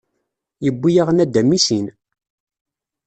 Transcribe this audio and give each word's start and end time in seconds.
Yewwi-yaɣ 0.65 1.09
nadam 1.11 1.49
i 1.57 1.59
sin. 1.65 1.85